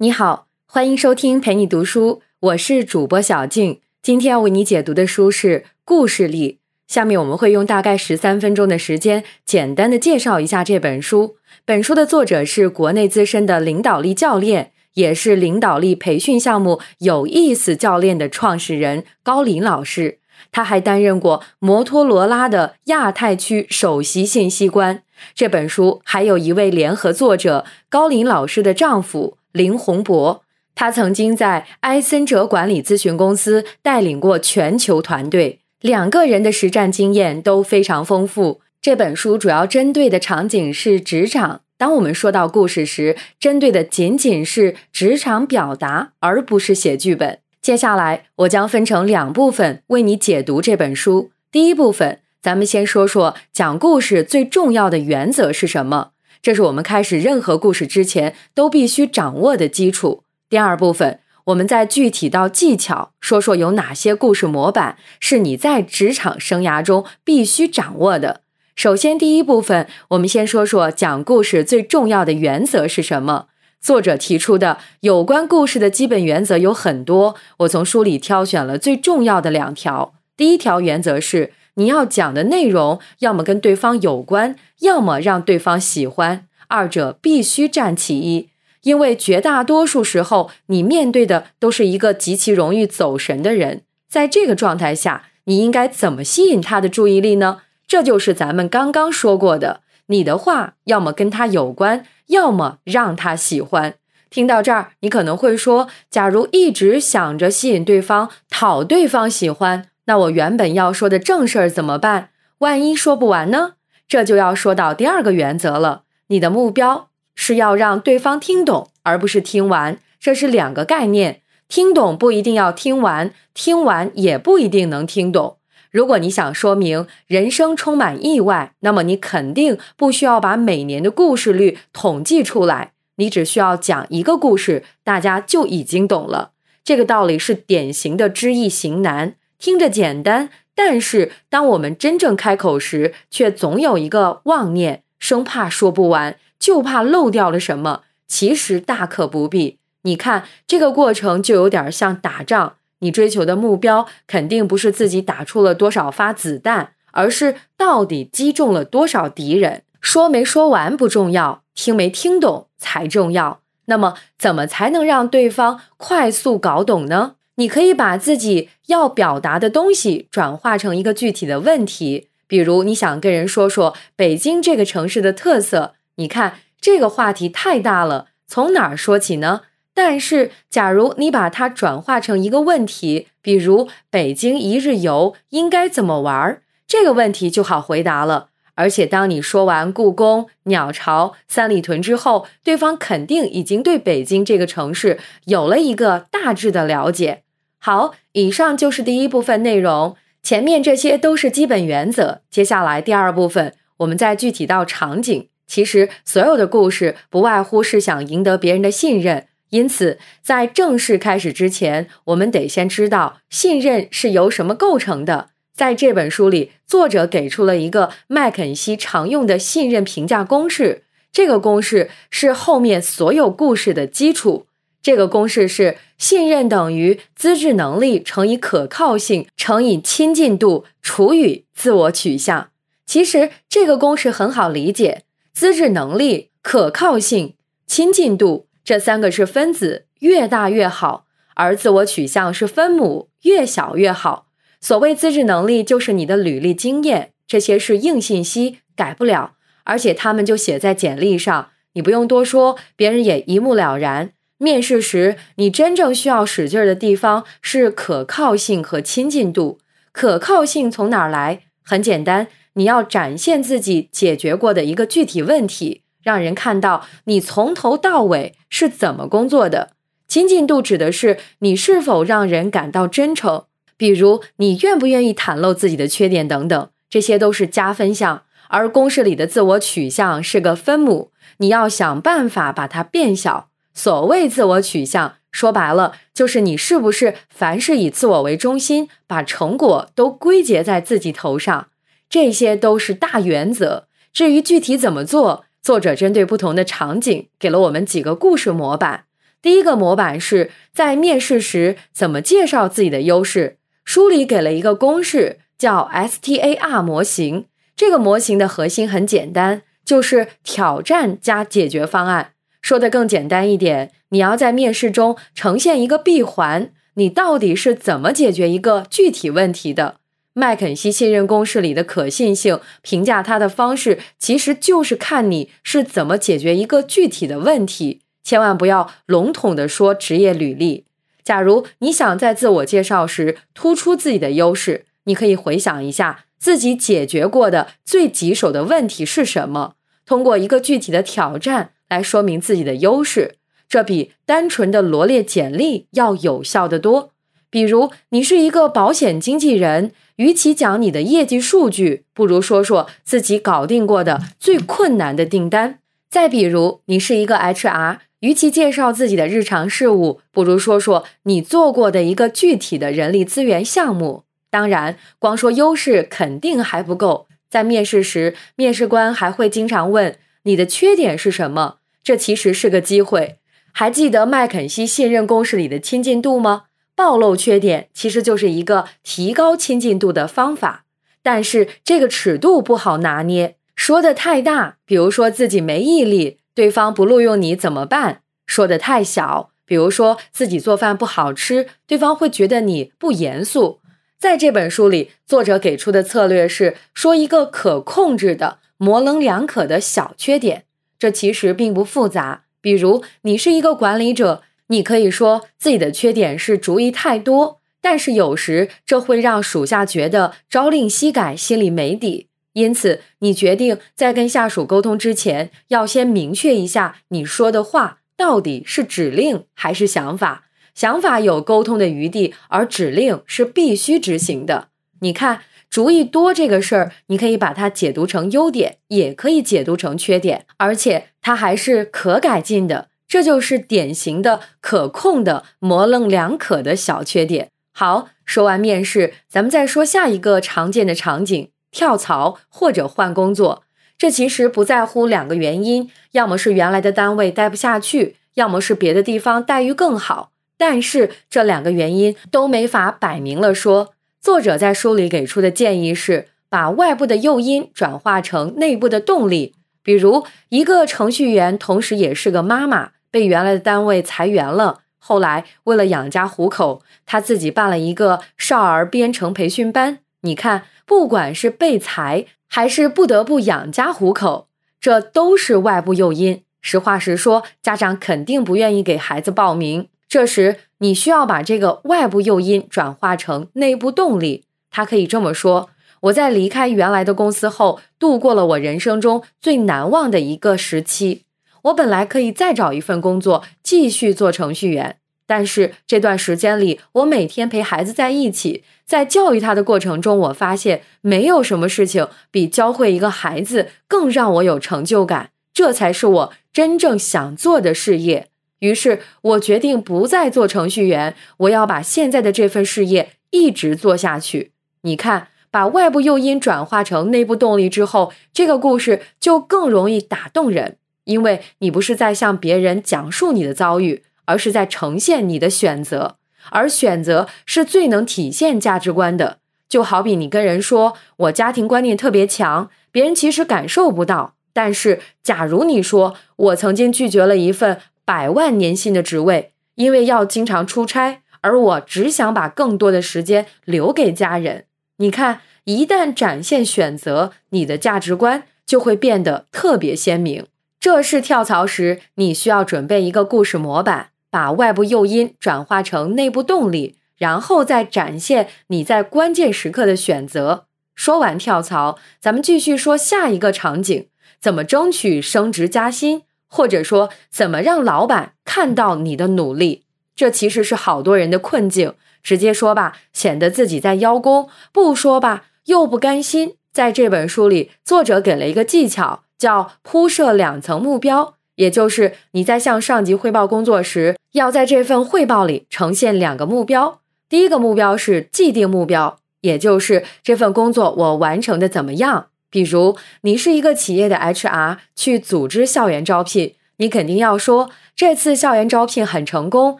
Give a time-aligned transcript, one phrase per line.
[0.00, 3.80] 你好，欢迎收听陪你读书，我是主播小静。
[4.00, 6.52] 今天要为你解读的书是《故事力》。
[6.86, 11.34] 下面我们会用大概十三分钟的时间，简单的介绍一下这本书。
[11.64, 20.20] 本书的作者是国内资深的领导力教练，也是领导力培训项目有意思教练的创始人高林老师。
[20.52, 25.02] 他还担任过摩托罗拉的亚太区首席信息官。
[25.34, 29.34] 这本书还有一位联合作者，高林老师的丈夫。
[29.58, 30.42] 林洪博，
[30.76, 38.60] 他曾经在埃森哲管理咨询公司带领过全球团队，两个人的实战经验都非常丰富。
[38.80, 41.62] 这本书主要针对的场景是职场。
[41.76, 47.40] 当我们说到故事时，针对的仅仅是职场表达，而不是写剧本。
[47.60, 51.32] 接下来，我将分成两部分为你解读这本书。
[51.50, 56.10] 第一部分，咱们先说说讲故事最重要的原则是什么。
[56.40, 60.22] 这是我们开始任何故事之前都必须掌握的基础。
[60.48, 68.42] 第二部分，我们再具体到技巧，说说有哪些故事模板是你在职场生涯中必须掌握的。
[68.76, 73.46] 首先，第一部分，我们先说说讲故事最重要的原则是什么。
[73.80, 80.14] 作者提出的有关故事的基本原则有很多，我从书里挑选了最重要的两条。
[80.36, 81.52] 第一条原则是。
[81.78, 88.48] 你要讲的内容，要么跟对方有关，要么让对方喜欢，二者必须占其一。
[88.82, 93.82] 因为绝大多数时候，你面对的都是一个极其容易走神的人。
[94.08, 97.62] 在这个状态下，你应该怎么吸引他的注意力呢？
[97.86, 103.94] 这就是咱们刚刚说过的，你的话要么跟他有关，要么让他喜欢。
[104.30, 109.87] 听到这儿，你可能会说：假如一直想着吸引对方，讨对方喜欢。
[110.08, 112.30] 那我原本要说的正事儿怎么办？
[112.60, 113.74] 万一说不完呢？
[114.08, 116.04] 这就要说到第二个原则了。
[116.28, 121.42] 你的目标是要让对方听懂，而不是听完，这是两个概念。
[121.68, 125.58] 听懂不一定要听完，听完也不一定能听懂。
[125.90, 136.52] 如果你想说明人生充满意外，那么你肯定不需要把每年的故事率统计出来，你只需要讲一个故事，大家就已经懂了。
[136.82, 139.34] 这个道理是典型的知易行难。
[139.58, 148.02] 听着简单，但是当我们真正开口时，却总有一个妄念，生怕说不完，就怕漏掉了什么。
[148.26, 149.78] 其实大可不必。
[150.02, 159.82] 你看，这个过程就有点像打仗，你追求的目标肯定不是自己打出了多少发子弹，而是到底击中了多少敌人。
[160.00, 163.60] 说没说完不重要，听没听懂才重要。
[163.86, 167.34] 那么，怎么才能让对方快速搞懂呢？
[167.58, 175.94] 你可以把自己要表达的东西转化成一个具体的问题，比如你想跟人说说北京这个城市的特色。
[176.16, 179.62] 你看这个话题太大了，从哪儿说起呢？
[179.92, 188.50] 但是，假如你把它转化成一个问题，比如北京一日游应该怎么玩，这个问题就好回答了。
[188.76, 197.42] 而且，当你说完故宫、鸟巢、三里屯之后，对方肯定已经对北京这个城市有了一个大致的了解。
[197.88, 200.14] 好，以上就是第一部分内容。
[200.42, 202.42] 前面这些都是基本原则。
[202.50, 205.48] 接下来第二部分，我们再具体到场景。
[205.66, 215.48] 其实所有的故事不外乎是想赢得别人的信任，因此在正式开始之前，我们得先知道信任是由什么构成的。
[215.74, 224.66] 在这本书里，作者给出了一个麦肯锡常用的信任评价公式，这个公式是后面所有故事的基础。
[225.00, 232.70] 这个公式是信任等于资质能力乘以可靠性乘以亲近度除以自我取向。
[233.06, 235.22] 其实这个公式很好理解，
[235.54, 237.54] 资质能力、可靠性、
[237.86, 244.48] 亲近度这三个是分子，越大越好；而自我取向是分母，越小越好。
[244.80, 249.54] 所谓资质能力，就是你的履历经验，这些是硬信息，改不了，
[249.84, 254.32] 而且他们就写在简历上，你不用多说，别人也一目了然。
[254.58, 259.78] 面试时，你真正需要使劲儿的地方是可靠性和亲近度。
[260.12, 261.62] 可靠性从哪儿来？
[261.82, 269.92] 很简单，你要展现自己解决过的一个具体问题，让人看到你从头到尾是怎么工作的。
[270.26, 273.64] 亲近度指的是你是否让人感到真诚，
[273.96, 278.42] 比如你愿不愿意袒露自己的缺点等等，这些都是加分项。
[278.68, 283.70] 而公式里的自我取向是个分母，你要想办法把它变小。
[283.98, 291.88] 所谓自我取向，说白了就是你是不是凡事以自我为中心，把成果都归结在自己头上。
[292.30, 294.06] 这些都是大原则。
[294.32, 299.24] 至于具体怎么做，作者针对不同的场景给了我们几个故事模板。
[299.60, 303.78] 第一个模板是在面试时怎么介绍自己的优势。
[304.04, 307.64] 书里给了一个公式，叫 STAR 模型。
[307.96, 312.52] 这个模型的核心很简单，就是挑战加解决方案。
[312.88, 320.16] 说的更简单一点，你要在面试中呈现一个闭环，你到底是怎么解决一个具体问题的？
[320.54, 328.22] 麦肯锡信任公式里的可信性评价它的方式，其实就是看你是怎么解决一个具体的问题。
[328.42, 331.04] 千万不要笼统的说职业履历。
[331.44, 343.56] 假如你想在自我介绍时突出自己的优势，你可以回想一下自己解决过的最棘手的问题是什么，通过一个具体的挑战来说明自己的优势，
[343.88, 347.32] 这比单纯的罗列简历要有效的多。
[347.70, 355.98] 比如，你是一个保险经纪人，与其讲你的业绩数据，不如说说自己搞定过的最困难的订单。
[356.30, 358.18] 再比如，你是一个 HR。
[358.40, 364.44] 与其介绍自己的日常事务，不如说说你做过的一个具体的人力资源项目。
[364.70, 367.48] 当然，光说优势肯定还不够。
[367.68, 373.58] 在面试时，面试官还会经常问你的缺点是什么，这其实是个机会。
[373.92, 376.84] 还记得麦肯锡信任公式里的亲近度吗？
[377.14, 381.04] 暴露缺点其实就是一个提高亲近度的方法，
[381.42, 386.58] 但是这个尺度不好拿捏，说的太大，比如说自己没毅力。
[386.74, 388.42] 对方不录用你怎么办？
[388.64, 393.98] 说的太小，比如说自己做饭不好吃，对方会觉得你不严肃。
[394.38, 400.84] 在这本书里，作者给出的策略是说一个可控制的、模棱两可的小缺点，
[401.18, 402.64] 这其实并不复杂。
[402.80, 412.48] 比如，你是一个管理者，你可以说自己的缺点是主意太多，但是有时这会让属下觉得朝令夕改，心里没底。
[412.74, 420.66] 因此，你决定在跟下属沟通之前，要先明确一下你说的话到底是指令还是想法。
[420.94, 424.88] 想法有沟通的余地，而指令是必须执行的。
[425.20, 433.08] 你看，主意多这个事儿，你可以把它解读成优点，也可以解读成缺点，而且它还是可改进的。
[433.26, 437.68] 这就是典型的可控的模棱两可的小缺点。
[437.92, 441.70] 好，说完面试，咱们再说下一个常见的场景。
[441.90, 443.82] 跳槽或者换工作，
[444.18, 450.52] 这其实不在乎两个原因，要么是原来的单位待不下去，要么是别的地方待遇更好。
[450.76, 454.14] 但是这两个原因都没法摆明了说。
[454.40, 459.74] 作者在书里给出的建议是，把外部的诱因转化成内部的动力。
[460.02, 470.18] 比如，一个程序员同时也是个妈妈，被原来的单位裁员了，后来为了养家糊口，他自己办了一个少儿编程培训班。
[470.42, 470.84] 你看。
[471.08, 474.68] 不管是被裁还是不得不养家糊口，
[475.00, 476.64] 这都是外部诱因。
[476.82, 480.08] 实话实说，家长肯定不愿意给孩子报名。
[480.28, 484.64] 这时，你需要把这个外部诱因转化成内部动力。
[484.90, 485.90] 他可以这么说
[486.22, 491.44] ：“我在离开原来的公司后，度过了我人生中最难忘的一个时期。
[491.82, 495.16] 我本来可以再找一份工作，继续做程序员。”
[495.46, 505.50] 但是这段时间里，我每天陪孩子在一起，在教育他的过程中，我发现没有什么事情比教会一个孩子更让我有成就感。
[505.72, 508.48] 这才是我真正想做的事业。
[508.80, 514.72] 于是我决定不再做程序员，我要把现在的这份事业一直做下去。
[515.02, 524.24] 你看，把外部诱因转化成内部动力之后，这个故事就更容易打动人，因为你不是在向别人讲述你的遭遇。
[524.50, 526.36] 而是在呈现你的选择，
[526.70, 529.58] 而选择是最能体现价值观的。
[529.90, 534.54] 就好比你跟人说我家庭观念特别强，别人其实感受不到。
[534.72, 544.84] 但是，假如你说我曾经拒绝了一份百万年薪的职位，因为要经常出差，而我只想把更多的时间留给家人。
[545.16, 550.66] 你看，一旦展现选择，你的价值观就会变得特别鲜明。
[551.00, 554.28] 这是跳槽时你需要准备一个故事模板。
[554.50, 560.84] 把外部诱因转化成内部动力，然后再展现你在关键时刻的选择。
[561.14, 564.26] 说完跳槽，咱们继续说下一个场景：
[564.60, 570.04] 怎么争取升职加薪，或者说怎么让老板看到你的努力？
[570.36, 572.14] 这其实是好多人的困境。
[572.40, 576.74] 直接说吧，显得自己在邀功；不说吧，又不甘心。
[576.92, 581.54] 在这本书里，作者给了一个技巧，叫铺设两层目标。
[581.74, 587.20] 也就是你在向上级汇报工作时，要在这份汇报里呈现两个目标。
[587.48, 592.46] 第一个目标是既定目标，也就是这份工作我完成的怎么样。
[592.70, 599.98] 比如你是一个企业的 HR，去组织校园招聘，你肯定要说这次校园招聘很成功，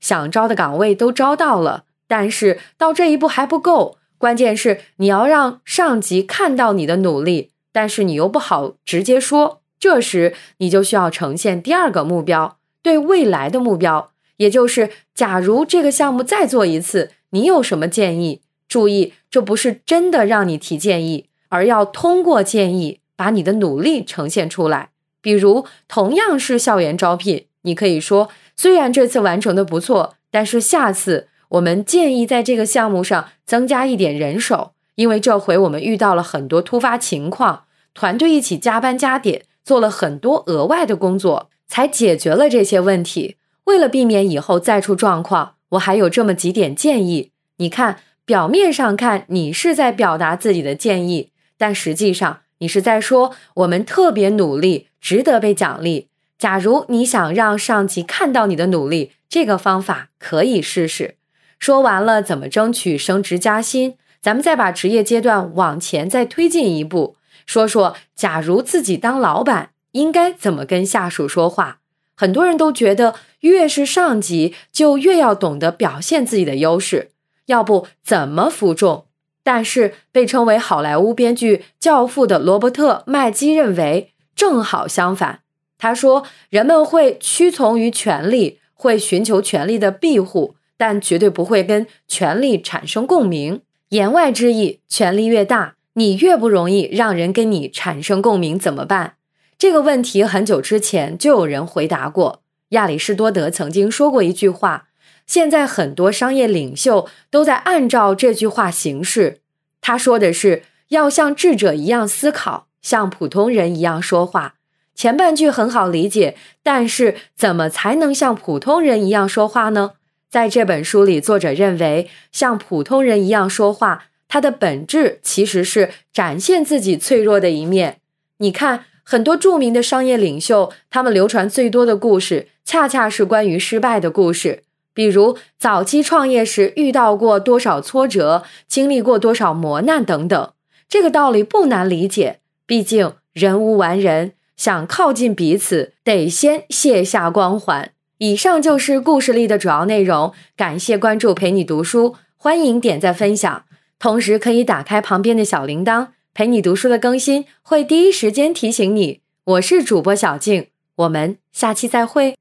[0.00, 1.84] 想招的岗位都招到了。
[2.08, 9.60] 但是到这一步还不够，关键是你要让上级看到你的努力，但是你又不好直接说。
[9.78, 18.42] 这时你就需要呈现第二个目标，对未来的目标，也就是假如这个项目再做一次，你有什么建议？
[18.68, 24.88] 注意，这不是真的让你提建议，而要通过建议把你的努力呈现出来。
[25.20, 43.36] 比如，同样是校园招聘，你可以说：虽然这次完成的不错，但是下次我们建议在这个项目上增加一点人手，因为这回我们遇到了很多突发情况，团队一起加班加点，做了很多额外的工作，才解决了这些问题。
[43.64, 47.32] 为了避免以后再出状况，我还有这么几点建议。
[47.58, 51.29] 你看，表面上看你是在表达自己的建议，
[51.60, 54.88] 但实际上你是在说我们特别努力。
[55.00, 56.08] 值得被奖励。
[56.38, 61.16] 假如你想让上级看到你的努力，这个方法可以试试。
[61.58, 71.78] 说完了怎么争取升职加薪，咱们再把职业阶段往前再推进一步，说说假如自己当老板，应该怎么跟下属说话。
[72.14, 77.12] 很多人都觉得越是上级就越要懂得表现自己的优势，
[77.46, 79.06] 要不怎么服众？
[79.42, 84.12] 但是被称为好莱坞编剧教父的罗伯特麦基认为。
[84.36, 85.40] 正好相反，
[85.76, 93.60] 他说：“人们会屈从于权力，会寻求权力的庇护，但绝对不会跟权力产生共鸣。
[93.90, 99.16] 言外之意，权力越大，你越不容易让人跟你产生共鸣，怎么办？”
[99.58, 102.40] 这个问题很久之前就有人回答过。
[102.70, 104.86] 亚里士多德曾经说过一句话，
[105.30, 109.38] 现在很多商业领袖都在按照这句话行事。
[109.80, 112.66] 他说的是要像智者一样思考。
[112.82, 114.54] 像普通人一样说话，
[114.96, 116.34] 前半句很好理解，
[116.64, 119.92] 但是怎么才能像普通人一样说话呢？
[120.28, 127.98] 在这本书里，作者认为，像普通人一样说话，它的本质其实是展现自己脆弱的一面。
[128.38, 140.52] 你看，很多著名的商业领袖，他们流传最多的故事，恰恰是关于失败的故事，比如早期创业时遇到过多少挫折，经历过多少磨难等等。
[140.88, 142.40] 这个道理不难理解。
[142.66, 147.92] 毕竟人无完人，想靠近彼此，得先卸下光环。
[148.18, 150.32] 以上就是故事里的主要内容。
[150.56, 153.64] 感谢关注，陪你读书，欢迎点赞分享，
[153.98, 159.20] 同时可以打开旁边的小铃铛，陪你读书的更新会第一时间提醒你。
[159.44, 160.66] 我是主播小静，
[160.96, 162.39] 我们下期再会。